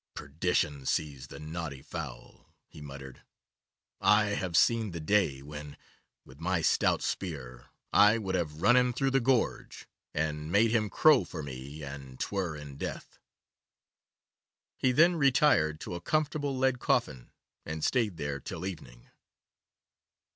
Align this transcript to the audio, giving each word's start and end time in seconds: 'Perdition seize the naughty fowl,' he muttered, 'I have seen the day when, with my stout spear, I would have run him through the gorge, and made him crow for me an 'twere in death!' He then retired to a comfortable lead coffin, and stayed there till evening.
'Perdition 0.15 0.83
seize 0.87 1.27
the 1.27 1.37
naughty 1.39 1.83
fowl,' 1.83 2.51
he 2.65 2.81
muttered, 2.81 3.21
'I 3.99 4.23
have 4.29 4.57
seen 4.57 4.89
the 4.89 4.99
day 4.99 5.43
when, 5.43 5.77
with 6.25 6.39
my 6.39 6.59
stout 6.63 7.03
spear, 7.03 7.67
I 7.93 8.17
would 8.17 8.33
have 8.33 8.63
run 8.63 8.75
him 8.75 8.93
through 8.93 9.11
the 9.11 9.19
gorge, 9.19 9.85
and 10.11 10.51
made 10.51 10.71
him 10.71 10.89
crow 10.89 11.23
for 11.23 11.43
me 11.43 11.83
an 11.83 12.17
'twere 12.17 12.55
in 12.55 12.77
death!' 12.77 13.19
He 14.75 14.91
then 14.91 15.17
retired 15.17 15.79
to 15.81 15.93
a 15.93 16.01
comfortable 16.01 16.57
lead 16.57 16.79
coffin, 16.79 17.29
and 17.63 17.83
stayed 17.85 18.17
there 18.17 18.39
till 18.39 18.65
evening. 18.65 19.07